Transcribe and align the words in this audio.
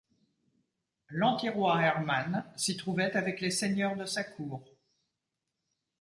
L'anti-roi 1.11 1.79
Hermann 1.79 2.43
s'y 2.55 2.75
trouvait 2.75 3.15
avec 3.15 3.39
les 3.39 3.51
seigneurs 3.51 3.95
de 3.95 4.05
sa 4.05 4.23
cour. 4.23 4.65